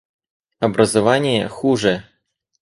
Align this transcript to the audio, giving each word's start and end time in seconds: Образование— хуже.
Образование— 0.57 1.47
хуже. 1.47 2.09